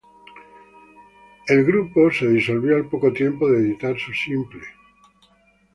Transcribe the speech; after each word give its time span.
El 1.47 1.63
grupo 1.63 2.09
se 2.11 2.27
disolvió 2.27 2.75
al 2.75 2.85
poco 2.89 3.13
tiempo 3.13 3.47
de 3.47 3.59
editar 3.59 3.95
su 3.99 4.11
simple. 4.11 4.63